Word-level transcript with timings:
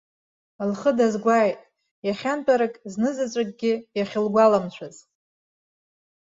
Лхы 0.69 0.91
дазгәааит, 0.97 1.59
иахьантәарак 2.07 2.73
знызаҵәыкгьы 2.91 3.73
иахьылгәаламшәаз. 3.97 4.95